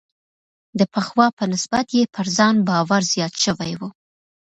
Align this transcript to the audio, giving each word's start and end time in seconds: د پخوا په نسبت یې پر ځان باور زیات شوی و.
د 0.79 0.81
پخوا 0.93 1.27
په 1.37 1.43
نسبت 1.53 1.85
یې 1.97 2.03
پر 2.15 2.25
ځان 2.37 2.55
باور 2.67 3.01
زیات 3.13 3.33
شوی 3.43 3.71
و. 3.79 3.81